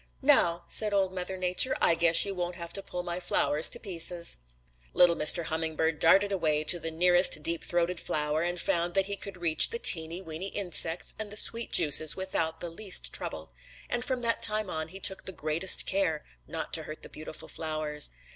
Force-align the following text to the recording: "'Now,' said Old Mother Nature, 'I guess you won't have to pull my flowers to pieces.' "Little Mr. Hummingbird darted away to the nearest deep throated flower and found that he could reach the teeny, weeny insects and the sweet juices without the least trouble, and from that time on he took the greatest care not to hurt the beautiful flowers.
"'Now,' 0.23 0.63
said 0.65 0.95
Old 0.95 1.13
Mother 1.13 1.37
Nature, 1.37 1.77
'I 1.79 1.93
guess 1.93 2.25
you 2.25 2.33
won't 2.33 2.55
have 2.55 2.73
to 2.73 2.81
pull 2.81 3.03
my 3.03 3.19
flowers 3.19 3.69
to 3.69 3.79
pieces.' 3.79 4.39
"Little 4.95 5.15
Mr. 5.15 5.43
Hummingbird 5.43 5.99
darted 5.99 6.31
away 6.31 6.63
to 6.63 6.79
the 6.79 6.89
nearest 6.89 7.43
deep 7.43 7.63
throated 7.63 7.99
flower 7.99 8.41
and 8.41 8.59
found 8.59 8.95
that 8.95 9.05
he 9.05 9.15
could 9.15 9.37
reach 9.37 9.69
the 9.69 9.77
teeny, 9.77 10.19
weeny 10.19 10.47
insects 10.47 11.13
and 11.19 11.31
the 11.31 11.37
sweet 11.37 11.71
juices 11.71 12.15
without 12.15 12.61
the 12.61 12.71
least 12.71 13.13
trouble, 13.13 13.53
and 13.91 14.03
from 14.03 14.21
that 14.21 14.41
time 14.41 14.71
on 14.71 14.87
he 14.87 14.99
took 14.99 15.25
the 15.25 15.31
greatest 15.31 15.85
care 15.85 16.25
not 16.47 16.73
to 16.73 16.83
hurt 16.89 17.03
the 17.03 17.07
beautiful 17.07 17.47
flowers. 17.47 18.09